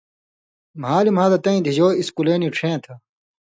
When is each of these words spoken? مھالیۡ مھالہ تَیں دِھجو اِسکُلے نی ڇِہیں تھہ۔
مھالیۡ 0.81 1.15
مھالہ 1.17 1.37
تَیں 1.43 1.59
دِھجو 1.65 1.87
اِسکُلے 1.99 2.35
نی 2.41 2.47
ڇِہیں 2.55 2.79
تھہ۔ 2.83 2.93